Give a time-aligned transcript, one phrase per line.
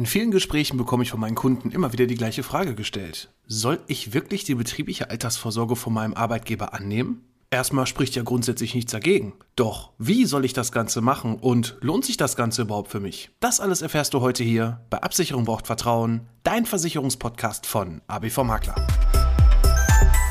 [0.00, 3.28] In vielen Gesprächen bekomme ich von meinen Kunden immer wieder die gleiche Frage gestellt.
[3.46, 7.20] Soll ich wirklich die betriebliche Altersvorsorge von meinem Arbeitgeber annehmen?
[7.50, 9.34] Erstmal spricht ja grundsätzlich nichts dagegen.
[9.56, 13.28] Doch wie soll ich das Ganze machen und lohnt sich das Ganze überhaupt für mich?
[13.40, 18.76] Das alles erfährst du heute hier bei Absicherung braucht Vertrauen, dein Versicherungspodcast von ABV Makler.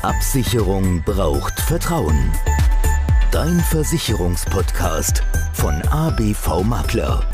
[0.02, 2.32] Absicherung braucht Vertrauen.
[3.30, 7.24] Dein Versicherungspodcast von ABV Makler.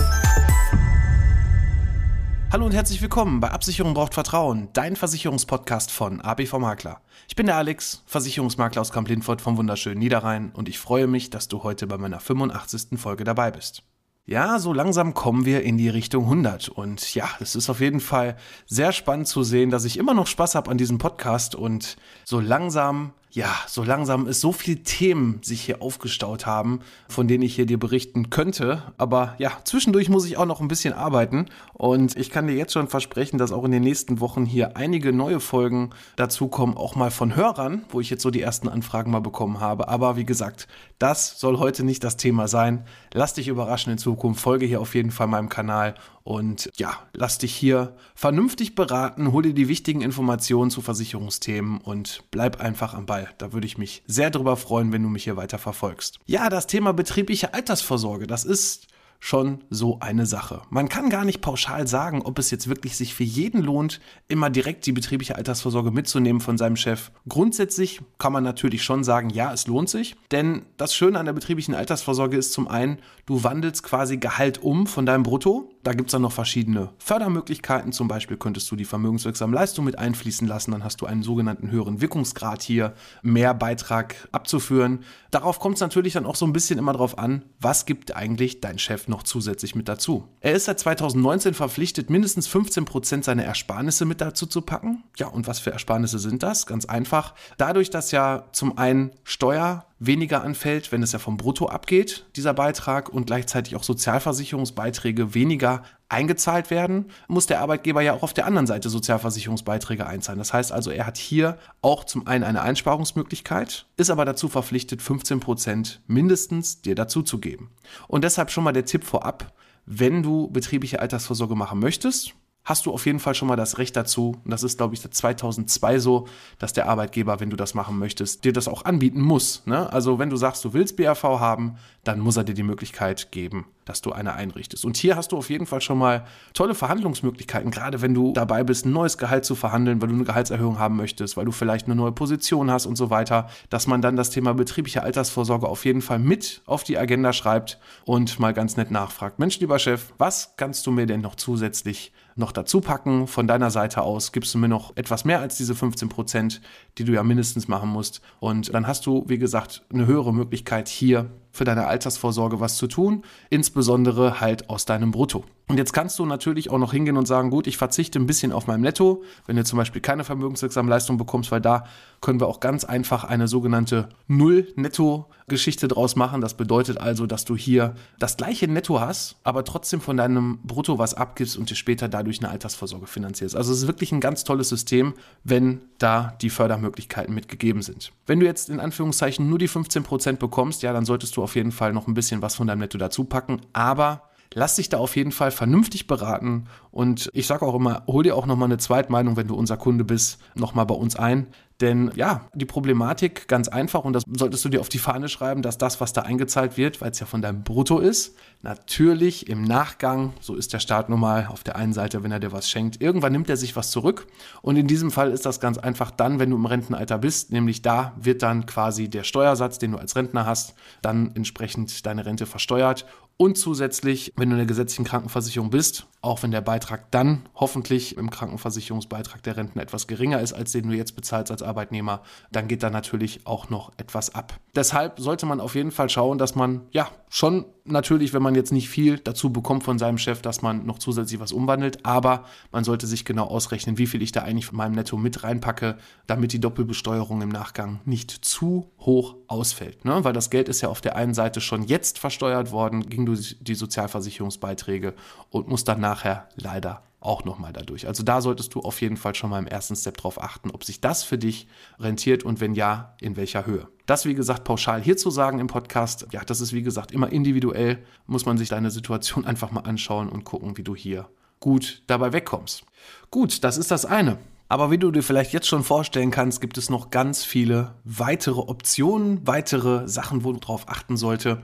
[2.52, 7.00] Hallo und herzlich willkommen bei Absicherung braucht Vertrauen, dein Versicherungspodcast von ABV Makler.
[7.28, 11.48] Ich bin der Alex, Versicherungsmakler aus Kamp-Lindfort vom wunderschönen Niederrhein und ich freue mich, dass
[11.48, 13.00] du heute bei meiner 85.
[13.00, 13.82] Folge dabei bist.
[14.26, 18.00] Ja, so langsam kommen wir in die Richtung 100 und ja, es ist auf jeden
[18.00, 18.36] Fall
[18.66, 22.38] sehr spannend zu sehen, dass ich immer noch Spaß habe an diesem Podcast und so
[22.38, 27.54] langsam ja, so langsam ist so viel Themen sich hier aufgestaut haben, von denen ich
[27.54, 28.82] hier dir berichten könnte.
[28.96, 31.44] Aber ja, zwischendurch muss ich auch noch ein bisschen arbeiten.
[31.74, 35.12] Und ich kann dir jetzt schon versprechen, dass auch in den nächsten Wochen hier einige
[35.12, 39.20] neue Folgen dazukommen, auch mal von Hörern, wo ich jetzt so die ersten Anfragen mal
[39.20, 39.88] bekommen habe.
[39.88, 40.66] Aber wie gesagt,
[40.98, 42.86] das soll heute nicht das Thema sein.
[43.12, 44.40] Lass dich überraschen in Zukunft.
[44.40, 45.94] Folge hier auf jeden Fall meinem Kanal
[46.26, 52.24] und ja, lass dich hier vernünftig beraten, hol dir die wichtigen Informationen zu Versicherungsthemen und
[52.32, 53.30] bleib einfach am Ball.
[53.38, 56.18] Da würde ich mich sehr drüber freuen, wenn du mich hier weiter verfolgst.
[56.26, 58.88] Ja, das Thema betriebliche Altersvorsorge, das ist
[59.26, 60.62] schon so eine Sache.
[60.70, 64.50] Man kann gar nicht pauschal sagen, ob es jetzt wirklich sich für jeden lohnt, immer
[64.50, 67.10] direkt die betriebliche Altersvorsorge mitzunehmen von seinem Chef.
[67.28, 71.32] Grundsätzlich kann man natürlich schon sagen, ja, es lohnt sich, denn das Schöne an der
[71.32, 75.70] betrieblichen Altersvorsorge ist zum einen, du wandelst quasi Gehalt um von deinem Brutto.
[75.82, 77.92] Da gibt es dann noch verschiedene Fördermöglichkeiten.
[77.92, 81.70] Zum Beispiel könntest du die vermögenswirksame Leistung mit einfließen lassen, dann hast du einen sogenannten
[81.70, 85.04] höheren Wirkungsgrad hier, mehr Beitrag abzuführen.
[85.30, 88.60] Darauf kommt es natürlich dann auch so ein bisschen immer drauf an, was gibt eigentlich
[88.60, 90.28] dein Chef noch zusätzlich mit dazu.
[90.40, 95.04] Er ist seit 2019 verpflichtet, mindestens 15% seiner Ersparnisse mit dazu zu packen.
[95.16, 96.66] Ja, und was für Ersparnisse sind das?
[96.66, 97.34] Ganz einfach.
[97.56, 102.54] Dadurch, dass ja zum einen Steuer weniger anfällt, wenn es ja vom Brutto abgeht, dieser
[102.54, 108.46] Beitrag, und gleichzeitig auch Sozialversicherungsbeiträge weniger eingezahlt werden, muss der Arbeitgeber ja auch auf der
[108.46, 110.38] anderen Seite Sozialversicherungsbeiträge einzahlen.
[110.38, 115.02] Das heißt also, er hat hier auch zum einen eine Einsparungsmöglichkeit, ist aber dazu verpflichtet,
[115.02, 117.70] 15 Prozent mindestens dir dazu zu geben.
[118.06, 119.52] Und deshalb schon mal der Tipp vorab,
[119.86, 122.34] wenn du betriebliche Altersvorsorge machen möchtest,
[122.66, 124.36] hast du auf jeden Fall schon mal das Recht dazu.
[124.44, 126.26] Und das ist, glaube ich, seit 2002 so,
[126.58, 129.62] dass der Arbeitgeber, wenn du das machen möchtest, dir das auch anbieten muss.
[129.66, 129.90] Ne?
[129.90, 133.66] Also wenn du sagst, du willst BRV haben, dann muss er dir die Möglichkeit geben,
[133.84, 134.84] dass du eine einrichtest.
[134.84, 136.24] Und hier hast du auf jeden Fall schon mal
[136.54, 140.24] tolle Verhandlungsmöglichkeiten, gerade wenn du dabei bist, ein neues Gehalt zu verhandeln, weil du eine
[140.24, 144.02] Gehaltserhöhung haben möchtest, weil du vielleicht eine neue Position hast und so weiter, dass man
[144.02, 148.52] dann das Thema betriebliche Altersvorsorge auf jeden Fall mit auf die Agenda schreibt und mal
[148.52, 149.38] ganz nett nachfragt.
[149.38, 153.26] Mensch, lieber Chef, was kannst du mir denn noch zusätzlich noch dazu packen.
[153.26, 156.60] Von deiner Seite aus gibst du mir noch etwas mehr als diese 15 Prozent,
[156.98, 158.20] die du ja mindestens machen musst.
[158.38, 162.86] Und dann hast du, wie gesagt, eine höhere Möglichkeit hier für deine Altersvorsorge was zu
[162.86, 165.44] tun, insbesondere halt aus deinem Brutto.
[165.68, 168.52] Und jetzt kannst du natürlich auch noch hingehen und sagen, gut, ich verzichte ein bisschen
[168.52, 171.84] auf meinem Netto, wenn du zum Beispiel keine vermögenswirksame Leistung bekommst, weil da
[172.20, 176.40] können wir auch ganz einfach eine sogenannte Null-Netto-Geschichte draus machen.
[176.40, 181.00] Das bedeutet also, dass du hier das gleiche Netto hast, aber trotzdem von deinem Brutto
[181.00, 183.56] was abgibst und dir später dadurch eine Altersvorsorge finanzierst.
[183.56, 188.12] Also es ist wirklich ein ganz tolles System, wenn da die Fördermöglichkeiten mitgegeben sind.
[188.24, 191.72] Wenn du jetzt in Anführungszeichen nur die 15% bekommst, ja, dann solltest du auf jeden
[191.72, 194.22] Fall noch ein bisschen was von deinem Netto dazu packen, aber
[194.56, 196.64] lass dich da auf jeden Fall vernünftig beraten
[196.96, 200.02] und ich sage auch immer, hol dir auch nochmal eine Zweitmeinung, wenn du unser Kunde
[200.02, 201.46] bist, nochmal bei uns ein.
[201.82, 205.60] Denn ja, die Problematik ganz einfach und das solltest du dir auf die Fahne schreiben,
[205.60, 209.62] dass das, was da eingezahlt wird, weil es ja von deinem Brutto ist, natürlich im
[209.62, 212.70] Nachgang, so ist der Staat nun mal auf der einen Seite, wenn er dir was
[212.70, 214.26] schenkt, irgendwann nimmt er sich was zurück.
[214.62, 217.82] Und in diesem Fall ist das ganz einfach dann, wenn du im Rentenalter bist, nämlich
[217.82, 222.46] da wird dann quasi der Steuersatz, den du als Rentner hast, dann entsprechend deine Rente
[222.46, 223.04] versteuert.
[223.38, 227.42] Und zusätzlich, wenn du in der gesetzlichen Krankenversicherung bist, auch wenn der Beitrag Beitrag dann
[227.56, 232.22] hoffentlich im Krankenversicherungsbeitrag der Renten etwas geringer ist, als den du jetzt bezahlst als Arbeitnehmer,
[232.52, 234.60] dann geht da natürlich auch noch etwas ab.
[234.76, 238.72] Deshalb sollte man auf jeden Fall schauen, dass man ja schon natürlich, wenn man jetzt
[238.72, 242.84] nicht viel dazu bekommt von seinem Chef, dass man noch zusätzlich was umwandelt, aber man
[242.84, 245.96] sollte sich genau ausrechnen, wie viel ich da eigentlich von meinem Netto mit reinpacke,
[246.26, 250.04] damit die Doppelbesteuerung im Nachgang nicht zu hoch ausfällt.
[250.04, 250.24] Ne?
[250.24, 253.56] Weil das Geld ist ja auf der einen Seite schon jetzt versteuert worden, ging durch
[253.60, 255.14] die Sozialversicherungsbeiträge
[255.50, 256.75] und muss dann nachher leider
[257.20, 258.06] auch nochmal dadurch.
[258.06, 260.84] Also da solltest du auf jeden Fall schon mal im ersten Step drauf achten, ob
[260.84, 261.66] sich das für dich
[261.98, 263.88] rentiert und wenn ja, in welcher Höhe.
[264.06, 267.32] Das, wie gesagt, pauschal hier zu sagen im Podcast, ja, das ist, wie gesagt, immer
[267.32, 271.28] individuell, muss man sich deine Situation einfach mal anschauen und gucken, wie du hier
[271.58, 272.84] gut dabei wegkommst.
[273.30, 274.38] Gut, das ist das eine.
[274.68, 278.60] Aber wie du dir vielleicht jetzt schon vorstellen kannst, gibt es noch ganz viele weitere
[278.60, 281.62] Optionen, weitere Sachen, wo du drauf achten sollte.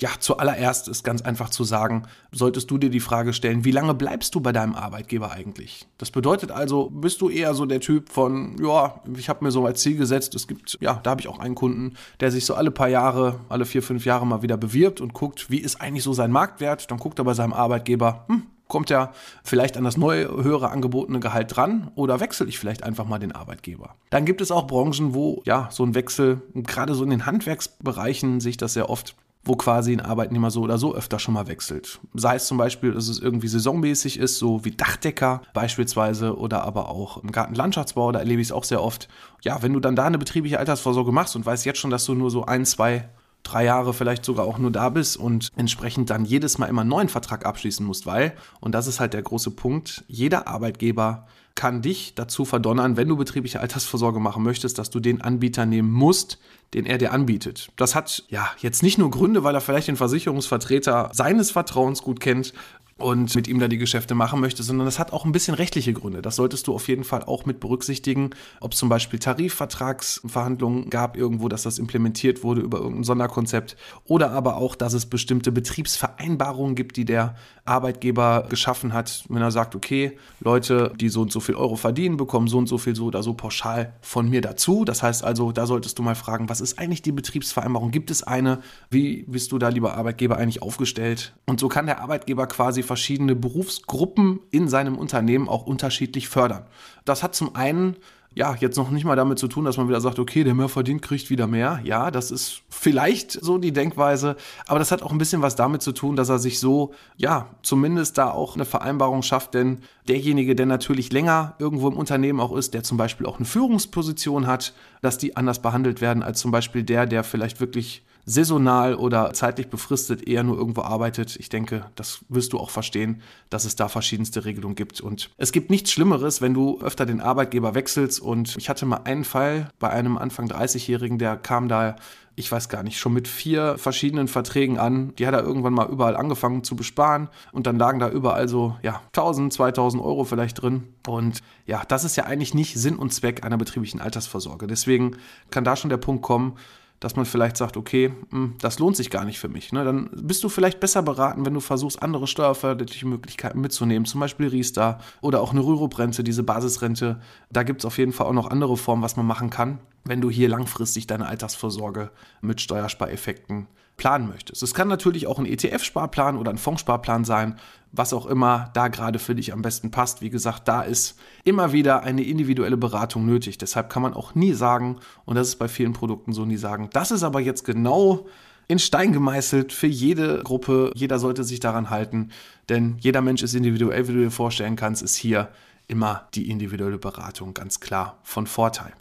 [0.00, 2.02] Ja, zuallererst ist ganz einfach zu sagen,
[2.32, 5.86] solltest du dir die Frage stellen, wie lange bleibst du bei deinem Arbeitgeber eigentlich?
[5.98, 9.64] Das bedeutet also, bist du eher so der Typ von, ja, ich habe mir so
[9.64, 12.54] als Ziel gesetzt, es gibt, ja, da habe ich auch einen Kunden, der sich so
[12.54, 16.02] alle paar Jahre, alle vier, fünf Jahre mal wieder bewirbt und guckt, wie ist eigentlich
[16.02, 16.90] so sein Marktwert?
[16.90, 19.12] Dann guckt er bei seinem Arbeitgeber, hm, kommt er
[19.44, 23.32] vielleicht an das neue, höhere angebotene Gehalt dran oder wechsle ich vielleicht einfach mal den
[23.32, 23.94] Arbeitgeber.
[24.10, 28.40] Dann gibt es auch Branchen, wo ja so ein Wechsel, gerade so in den Handwerksbereichen
[28.40, 29.14] sehe ich das sehr oft,
[29.44, 32.00] wo quasi ein Arbeitnehmer so oder so öfter schon mal wechselt.
[32.14, 36.88] Sei es zum Beispiel, dass es irgendwie saisonmäßig ist, so wie Dachdecker beispielsweise oder aber
[36.88, 39.08] auch im Gartenlandschaftsbau, da erlebe ich es auch sehr oft.
[39.42, 42.14] Ja, wenn du dann da eine betriebliche Altersvorsorge machst und weißt jetzt schon, dass du
[42.14, 43.10] nur so ein, zwei
[43.44, 46.90] drei Jahre vielleicht sogar auch nur da bist und entsprechend dann jedes Mal immer einen
[46.90, 51.82] neuen Vertrag abschließen musst, weil, und das ist halt der große Punkt, jeder Arbeitgeber kann
[51.82, 56.40] dich dazu verdonnern, wenn du betriebliche Altersvorsorge machen möchtest, dass du den Anbieter nehmen musst,
[56.74, 57.70] den er dir anbietet.
[57.76, 62.20] Das hat ja jetzt nicht nur Gründe, weil er vielleicht den Versicherungsvertreter seines Vertrauens gut
[62.20, 62.52] kennt,
[62.96, 65.92] und mit ihm da die Geschäfte machen möchte, sondern das hat auch ein bisschen rechtliche
[65.92, 66.22] Gründe.
[66.22, 68.30] Das solltest du auf jeden Fall auch mit berücksichtigen,
[68.60, 74.30] ob es zum Beispiel Tarifvertragsverhandlungen gab irgendwo, dass das implementiert wurde über irgendein Sonderkonzept oder
[74.30, 79.74] aber auch, dass es bestimmte Betriebsvereinbarungen gibt, die der Arbeitgeber geschaffen hat, wenn er sagt,
[79.74, 83.06] okay, Leute, die so und so viel Euro verdienen, bekommen so und so viel so
[83.06, 84.84] oder so pauschal von mir dazu.
[84.84, 87.90] Das heißt also, da solltest du mal fragen, was ist eigentlich die Betriebsvereinbarung?
[87.90, 88.60] Gibt es eine?
[88.90, 91.34] Wie bist du da, lieber Arbeitgeber, eigentlich aufgestellt?
[91.46, 96.66] Und so kann der Arbeitgeber quasi verschiedene Berufsgruppen in seinem Unternehmen auch unterschiedlich fördern.
[97.04, 97.96] Das hat zum einen
[98.36, 100.68] ja, jetzt noch nicht mal damit zu tun, dass man wieder sagt, okay, der mehr
[100.68, 101.80] verdient, kriegt wieder mehr.
[101.84, 104.36] Ja, das ist vielleicht so die Denkweise,
[104.66, 107.48] aber das hat auch ein bisschen was damit zu tun, dass er sich so, ja,
[107.62, 109.78] zumindest da auch eine Vereinbarung schafft, denn
[110.08, 114.46] derjenige, der natürlich länger irgendwo im Unternehmen auch ist, der zum Beispiel auch eine Führungsposition
[114.46, 119.32] hat, dass die anders behandelt werden als zum Beispiel der, der vielleicht wirklich saisonal oder
[119.32, 121.36] zeitlich befristet eher nur irgendwo arbeitet.
[121.36, 125.00] Ich denke, das wirst du auch verstehen, dass es da verschiedenste Regelungen gibt.
[125.00, 128.20] Und es gibt nichts Schlimmeres, wenn du öfter den Arbeitgeber wechselst.
[128.20, 131.96] Und ich hatte mal einen Fall bei einem Anfang 30-Jährigen, der kam da
[132.36, 135.14] ich weiß gar nicht, schon mit vier verschiedenen Verträgen an.
[135.16, 138.76] Die hat er irgendwann mal überall angefangen zu besparen und dann lagen da überall so,
[138.82, 140.94] ja, 1000, 2000 Euro vielleicht drin.
[141.06, 144.66] Und ja, das ist ja eigentlich nicht Sinn und Zweck einer betrieblichen Altersvorsorge.
[144.66, 145.16] Deswegen
[145.50, 146.56] kann da schon der Punkt kommen,
[147.00, 149.72] dass man vielleicht sagt, okay, hm, das lohnt sich gar nicht für mich.
[149.72, 149.84] Ne?
[149.84, 154.48] Dann bist du vielleicht besser beraten, wenn du versuchst, andere steuerförderliche Möglichkeiten mitzunehmen, zum Beispiel
[154.48, 157.20] Riester oder auch eine Rürup-Rente, diese Basisrente.
[157.50, 160.20] Da gibt es auf jeden Fall auch noch andere Formen, was man machen kann, wenn
[160.20, 162.10] du hier langfristig deine Altersvorsorge
[162.40, 164.62] mit Steuerspareffekten planen möchtest.
[164.62, 167.56] Es kann natürlich auch ein ETF-Sparplan oder ein Fondssparplan sein,
[167.92, 170.20] was auch immer da gerade für dich am besten passt.
[170.20, 173.56] Wie gesagt, da ist immer wieder eine individuelle Beratung nötig.
[173.58, 176.90] Deshalb kann man auch nie sagen, und das ist bei vielen Produkten so, nie sagen,
[176.92, 178.26] das ist aber jetzt genau
[178.66, 180.90] in Stein gemeißelt für jede Gruppe.
[180.94, 182.30] Jeder sollte sich daran halten,
[182.68, 185.48] denn jeder Mensch ist individuell, wie du dir vorstellen kannst, ist hier
[185.86, 188.92] immer die individuelle Beratung ganz klar von Vorteil.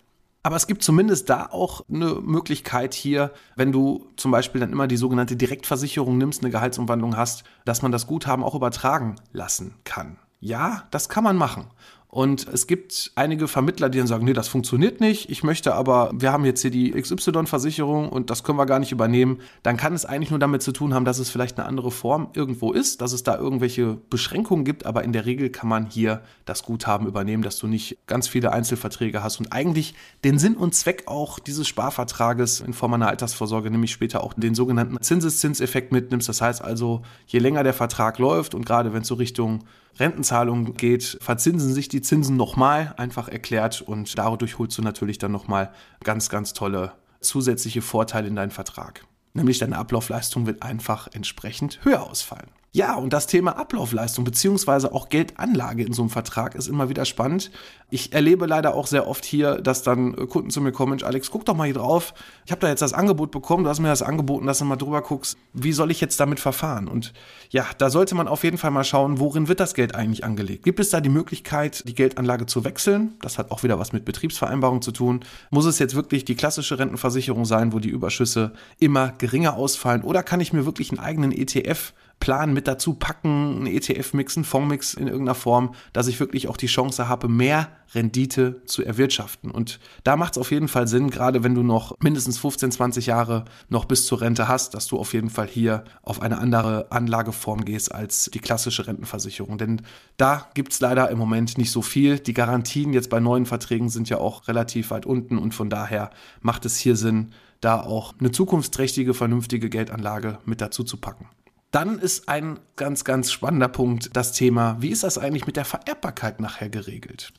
[0.45, 4.87] Aber es gibt zumindest da auch eine Möglichkeit hier, wenn du zum Beispiel dann immer
[4.87, 10.17] die sogenannte Direktversicherung nimmst, eine Gehaltsumwandlung hast, dass man das Guthaben auch übertragen lassen kann.
[10.41, 11.67] Ja, das kann man machen.
[12.13, 15.31] Und es gibt einige Vermittler, die dann sagen, nee, das funktioniert nicht.
[15.31, 18.91] Ich möchte aber, wir haben jetzt hier die XY-Versicherung und das können wir gar nicht
[18.91, 19.39] übernehmen.
[19.63, 22.27] Dann kann es eigentlich nur damit zu tun haben, dass es vielleicht eine andere Form
[22.35, 24.85] irgendwo ist, dass es da irgendwelche Beschränkungen gibt.
[24.85, 28.51] Aber in der Regel kann man hier das Guthaben übernehmen, dass du nicht ganz viele
[28.51, 33.71] Einzelverträge hast und eigentlich den Sinn und Zweck auch dieses Sparvertrages in Form einer Altersvorsorge,
[33.71, 36.29] nämlich später auch den sogenannten Zinseszinseffekt mitnimmst.
[36.29, 39.63] Das heißt also, je länger der Vertrag läuft und gerade wenn es so Richtung
[39.99, 43.81] Rentenzahlung geht, verzinsen sich die Zinsen nochmal, einfach erklärt.
[43.81, 45.71] Und dadurch holst du natürlich dann nochmal
[46.03, 49.05] ganz, ganz tolle zusätzliche Vorteile in deinen Vertrag.
[49.33, 52.49] Nämlich deine Ablaufleistung wird einfach entsprechend höher ausfallen.
[52.75, 57.05] Ja, und das Thema Ablaufleistung beziehungsweise auch Geldanlage in so einem Vertrag ist immer wieder
[57.05, 57.51] spannend.
[57.91, 61.29] Ich erlebe leider auch sehr oft hier, dass dann Kunden zu mir kommen, Mensch, Alex,
[61.29, 62.15] guck doch mal hier drauf.
[62.47, 64.75] Ich habe da jetzt das Angebot bekommen, du hast mir das angeboten, dass du mal
[64.75, 65.37] drüber guckst.
[65.53, 66.87] Wie soll ich jetzt damit verfahren?
[66.87, 67.13] Und
[67.51, 70.63] ja, da sollte man auf jeden Fall mal schauen, worin wird das Geld eigentlich angelegt?
[70.63, 73.13] Gibt es da die Möglichkeit, die Geldanlage zu wechseln?
[73.21, 75.19] Das hat auch wieder was mit Betriebsvereinbarung zu tun.
[75.51, 80.01] Muss es jetzt wirklich die klassische Rentenversicherung sein, wo die Überschüsse immer geringer ausfallen?
[80.01, 84.45] Oder kann ich mir wirklich einen eigenen ETF Plan mit dazu packen, einen ETF-Mix, einen
[84.45, 89.51] Fondsmix in irgendeiner Form, dass ich wirklich auch die Chance habe, mehr Rendite zu erwirtschaften.
[89.51, 93.07] Und da macht es auf jeden Fall Sinn, gerade wenn du noch mindestens 15, 20
[93.07, 96.89] Jahre noch bis zur Rente hast, dass du auf jeden Fall hier auf eine andere
[96.93, 99.57] Anlageform gehst als die klassische Rentenversicherung.
[99.57, 99.81] Denn
[100.15, 102.19] da gibt es leider im Moment nicht so viel.
[102.19, 106.09] Die Garantien jetzt bei neuen Verträgen sind ja auch relativ weit unten und von daher
[106.39, 111.27] macht es hier Sinn, da auch eine zukunftsträchtige, vernünftige Geldanlage mit dazu zu packen.
[111.73, 115.65] Dann ist ein ganz, ganz spannender Punkt das Thema, wie ist das eigentlich mit der
[115.65, 117.33] Vererbbarkeit nachher geregelt?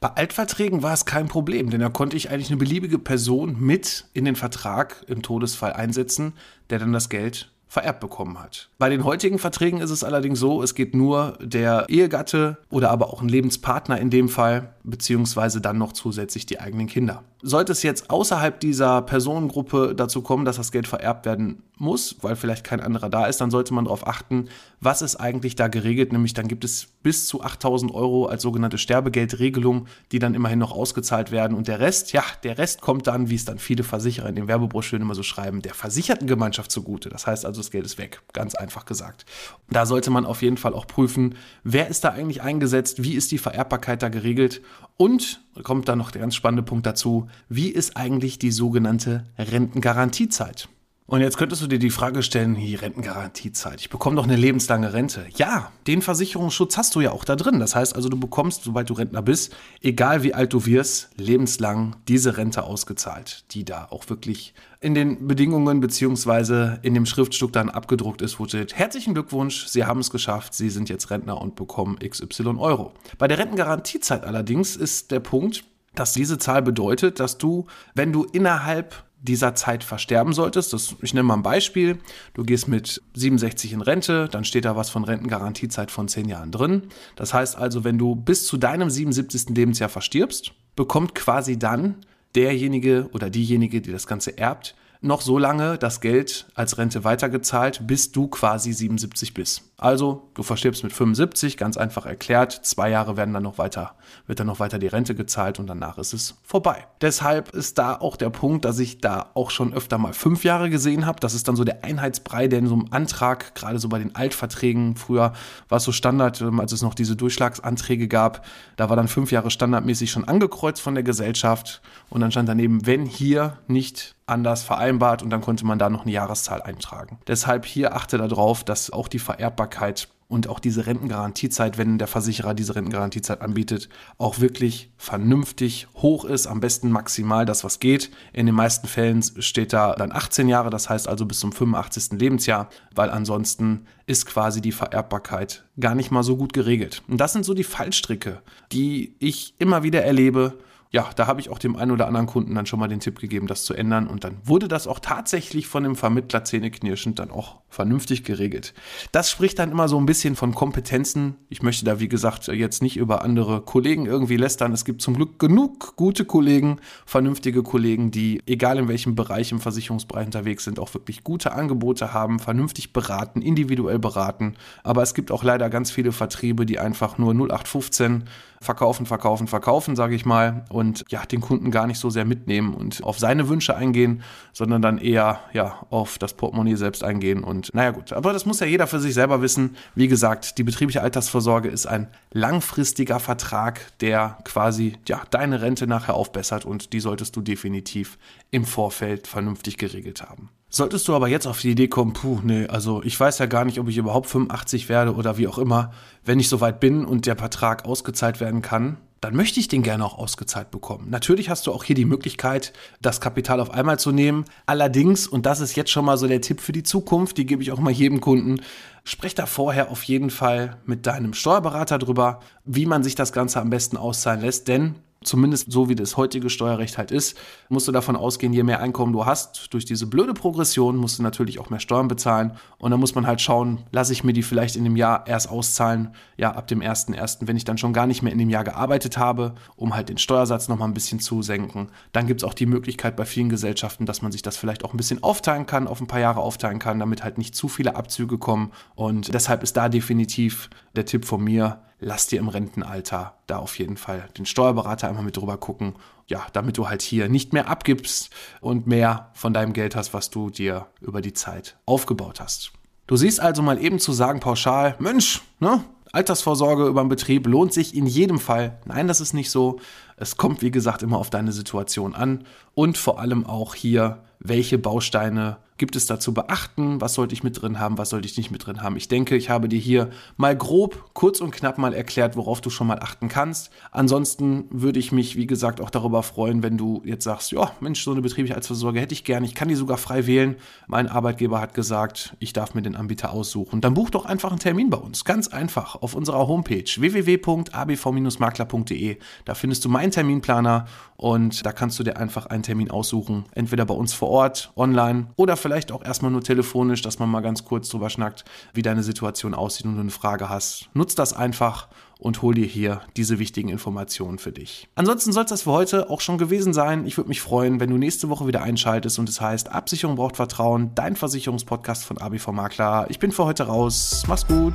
[0.00, 4.06] Bei Altverträgen war es kein Problem, denn da konnte ich eigentlich eine beliebige Person mit
[4.12, 6.32] in den Vertrag im Todesfall einsetzen,
[6.68, 8.70] der dann das Geld vererbt bekommen hat.
[8.78, 13.12] Bei den heutigen Verträgen ist es allerdings so, es geht nur der Ehegatte oder aber
[13.12, 17.22] auch ein Lebenspartner in dem Fall, beziehungsweise dann noch zusätzlich die eigenen Kinder.
[17.48, 22.34] Sollte es jetzt außerhalb dieser Personengruppe dazu kommen, dass das Geld vererbt werden muss, weil
[22.34, 24.48] vielleicht kein anderer da ist, dann sollte man darauf achten,
[24.80, 26.12] was ist eigentlich da geregelt.
[26.12, 30.72] Nämlich dann gibt es bis zu 8000 Euro als sogenannte Sterbegeldregelung, die dann immerhin noch
[30.72, 31.56] ausgezahlt werden.
[31.56, 34.48] Und der Rest, ja, der Rest kommt dann, wie es dann viele Versicherer in den
[34.48, 37.10] Werbebroschüren immer so schreiben, der versicherten Gemeinschaft zugute.
[37.10, 39.24] Das heißt also, das Geld ist weg, ganz einfach gesagt.
[39.70, 43.30] Da sollte man auf jeden Fall auch prüfen, wer ist da eigentlich eingesetzt, wie ist
[43.30, 44.62] die Vererbbarkeit da geregelt
[44.96, 50.68] und kommt dann noch der ganz spannende Punkt dazu, wie ist eigentlich die sogenannte Rentengarantiezeit?
[51.08, 54.92] Und jetzt könntest du dir die Frage stellen, die Rentengarantiezeit, ich bekomme doch eine lebenslange
[54.92, 55.24] Rente.
[55.36, 57.60] Ja, den Versicherungsschutz hast du ja auch da drin.
[57.60, 61.94] Das heißt also, du bekommst, sobald du Rentner bist, egal wie alt du wirst, lebenslang
[62.08, 67.70] diese Rente ausgezahlt, die da auch wirklich in den Bedingungen beziehungsweise in dem Schriftstück dann
[67.70, 71.54] abgedruckt ist, wo steht, herzlichen Glückwunsch, Sie haben es geschafft, Sie sind jetzt Rentner und
[71.54, 72.94] bekommen XY Euro.
[73.16, 75.62] Bei der Rentengarantiezeit allerdings ist der Punkt,
[75.94, 80.72] dass diese Zahl bedeutet, dass du, wenn du innerhalb dieser Zeit versterben solltest.
[80.72, 81.98] Das, ich nenne mal ein Beispiel.
[82.34, 86.52] Du gehst mit 67 in Rente, dann steht da was von Rentengarantiezeit von 10 Jahren
[86.52, 86.82] drin.
[87.16, 89.56] Das heißt also, wenn du bis zu deinem 77.
[89.56, 91.96] Lebensjahr verstirbst, bekommt quasi dann
[92.34, 94.74] derjenige oder diejenige, die das Ganze erbt,
[95.06, 99.62] noch so lange das Geld als Rente weitergezahlt, bis du quasi 77 bist.
[99.78, 102.52] Also, du verstirbst mit 75, ganz einfach erklärt.
[102.64, 103.94] Zwei Jahre werden dann noch weiter,
[104.26, 106.86] wird dann noch weiter die Rente gezahlt und danach ist es vorbei.
[107.02, 110.70] Deshalb ist da auch der Punkt, dass ich da auch schon öfter mal fünf Jahre
[110.70, 111.20] gesehen habe.
[111.20, 114.14] Das ist dann so der Einheitsbrei, der in so einem Antrag, gerade so bei den
[114.16, 115.34] Altverträgen, früher
[115.68, 118.46] war es so Standard, ähm, als es noch diese Durchschlagsanträge gab,
[118.76, 122.86] da war dann fünf Jahre standardmäßig schon angekreuzt von der Gesellschaft und dann stand daneben,
[122.86, 127.18] wenn hier nicht anders vereinbart und dann konnte man da noch eine Jahreszahl eintragen.
[127.26, 132.52] Deshalb hier achte darauf, dass auch die Vererbbarkeit und auch diese Rentengarantiezeit, wenn der Versicherer
[132.52, 138.10] diese Rentengarantiezeit anbietet, auch wirklich vernünftig hoch ist, am besten maximal das, was geht.
[138.32, 142.18] In den meisten Fällen steht da dann 18 Jahre, das heißt also bis zum 85.
[142.18, 147.04] Lebensjahr, weil ansonsten ist quasi die Vererbbarkeit gar nicht mal so gut geregelt.
[147.06, 148.42] Und das sind so die Fallstricke,
[148.72, 150.58] die ich immer wieder erlebe
[150.96, 153.20] ja, da habe ich auch dem einen oder anderen Kunden dann schon mal den Tipp
[153.20, 154.06] gegeben, das zu ändern.
[154.06, 158.72] Und dann wurde das auch tatsächlich von dem Vermittler zähneknirschend dann auch vernünftig geregelt.
[159.12, 161.34] Das spricht dann immer so ein bisschen von Kompetenzen.
[161.50, 164.72] Ich möchte da, wie gesagt, jetzt nicht über andere Kollegen irgendwie lästern.
[164.72, 169.60] Es gibt zum Glück genug gute Kollegen, vernünftige Kollegen, die, egal in welchem Bereich im
[169.60, 174.54] Versicherungsbereich unterwegs sind, auch wirklich gute Angebote haben, vernünftig beraten, individuell beraten.
[174.82, 178.24] Aber es gibt auch leider ganz viele Vertriebe, die einfach nur 0815
[178.60, 182.74] verkaufen, verkaufen, verkaufen, sage ich mal, und ja, den Kunden gar nicht so sehr mitnehmen
[182.74, 184.22] und auf seine Wünsche eingehen,
[184.52, 187.44] sondern dann eher ja auf das Portemonnaie selbst eingehen.
[187.44, 189.76] Und naja gut, aber das muss ja jeder für sich selber wissen.
[189.94, 196.14] Wie gesagt, die betriebliche Altersvorsorge ist ein langfristiger Vertrag, der quasi ja deine Rente nachher
[196.14, 198.18] aufbessert und die solltest du definitiv
[198.50, 200.50] im Vorfeld vernünftig geregelt haben.
[200.68, 203.64] Solltest du aber jetzt auf die Idee kommen, puh, nee, also ich weiß ja gar
[203.64, 205.92] nicht, ob ich überhaupt 85 werde oder wie auch immer,
[206.24, 210.04] wenn ich soweit bin und der Vertrag ausgezahlt werden kann, dann möchte ich den gerne
[210.04, 211.08] auch ausgezahlt bekommen.
[211.08, 214.44] Natürlich hast du auch hier die Möglichkeit, das Kapital auf einmal zu nehmen.
[214.66, 217.62] Allerdings, und das ist jetzt schon mal so der Tipp für die Zukunft, die gebe
[217.62, 218.60] ich auch mal jedem Kunden,
[219.04, 223.60] sprech da vorher auf jeden Fall mit deinem Steuerberater drüber, wie man sich das Ganze
[223.60, 224.96] am besten auszahlen lässt, denn
[225.26, 227.36] zumindest so wie das heutige Steuerrecht halt ist,
[227.68, 231.22] musst du davon ausgehen, je mehr Einkommen du hast, durch diese blöde Progression musst du
[231.22, 232.52] natürlich auch mehr Steuern bezahlen.
[232.78, 235.50] Und dann muss man halt schauen, lasse ich mir die vielleicht in dem Jahr erst
[235.50, 238.64] auszahlen, ja, ab dem 1.1., wenn ich dann schon gar nicht mehr in dem Jahr
[238.64, 241.88] gearbeitet habe, um halt den Steuersatz nochmal ein bisschen zu senken.
[242.12, 244.94] Dann gibt es auch die Möglichkeit bei vielen Gesellschaften, dass man sich das vielleicht auch
[244.94, 247.96] ein bisschen aufteilen kann, auf ein paar Jahre aufteilen kann, damit halt nicht zu viele
[247.96, 248.72] Abzüge kommen.
[248.94, 253.78] Und deshalb ist da definitiv der Tipp von mir, lass dir im Rentenalter da auf
[253.78, 255.94] jeden Fall den Steuerberater einmal mit drüber gucken.
[256.28, 260.30] Ja, damit du halt hier nicht mehr abgibst und mehr von deinem Geld hast, was
[260.30, 262.72] du dir über die Zeit aufgebaut hast.
[263.06, 265.84] Du siehst also mal eben zu sagen pauschal, Mensch, ne?
[266.12, 268.78] Altersvorsorge über den Betrieb lohnt sich in jedem Fall.
[268.86, 269.80] Nein, das ist nicht so.
[270.16, 274.78] Es kommt, wie gesagt, immer auf deine Situation an und vor allem auch hier, welche
[274.78, 277.00] Bausteine gibt es da zu beachten?
[277.00, 277.98] Was sollte ich mit drin haben?
[277.98, 278.96] Was sollte ich nicht mit drin haben?
[278.96, 282.70] Ich denke, ich habe dir hier mal grob, kurz und knapp mal erklärt, worauf du
[282.70, 283.70] schon mal achten kannst.
[283.90, 288.02] Ansonsten würde ich mich, wie gesagt, auch darüber freuen, wenn du jetzt sagst, ja, Mensch,
[288.02, 289.46] so eine betriebliche Altersvorsorge hätte ich gerne.
[289.46, 290.56] Ich kann die sogar frei wählen.
[290.86, 293.80] Mein Arbeitgeber hat gesagt, ich darf mir den Anbieter aussuchen.
[293.80, 295.24] Dann buch doch einfach einen Termin bei uns.
[295.24, 299.18] Ganz einfach auf unserer Homepage www.abv-makler.de.
[299.44, 303.44] Da findest du meinen Terminplaner und da kannst du dir einfach einen Termin aussuchen.
[303.52, 307.40] Entweder bei uns vor Ort, online oder vielleicht auch erstmal nur telefonisch, dass man mal
[307.40, 310.88] ganz kurz drüber schnackt, wie deine Situation aussieht und du eine Frage hast.
[310.94, 314.88] Nutz das einfach und hol dir hier diese wichtigen Informationen für dich.
[314.94, 317.06] Ansonsten soll es das für heute auch schon gewesen sein.
[317.06, 320.36] Ich würde mich freuen, wenn du nächste Woche wieder einschaltest und es heißt Absicherung braucht
[320.36, 323.06] Vertrauen, dein Versicherungspodcast von ABV Makler.
[323.10, 324.24] Ich bin für heute raus.
[324.26, 324.74] Mach's gut.